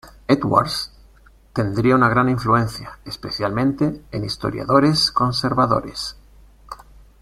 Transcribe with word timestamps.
Edwards 0.27 0.89
tendría 1.53 1.93
una 1.93 2.09
gran 2.09 2.27
influencia, 2.27 2.97
especialmente 3.05 4.01
en 4.09 4.25
historiadores 4.25 5.11
conservadores. 5.11 6.15